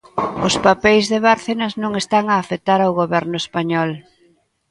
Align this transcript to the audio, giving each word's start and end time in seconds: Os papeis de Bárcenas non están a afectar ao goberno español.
Os 0.47 0.55
papeis 0.65 1.05
de 1.11 1.19
Bárcenas 1.27 1.73
non 1.83 1.91
están 2.01 2.25
a 2.29 2.35
afectar 2.43 2.79
ao 2.81 2.95
goberno 3.01 3.35
español. 3.43 3.89